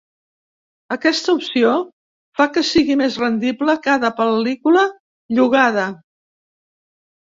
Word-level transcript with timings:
Aquesta 0.95 1.33
opció 1.39 1.73
fa 2.41 2.47
que 2.55 2.63
sigui 2.69 2.97
més 3.03 3.19
rendible 3.25 3.75
cada 3.91 4.13
pel·lícula 4.23 4.87
llogada. 5.39 5.85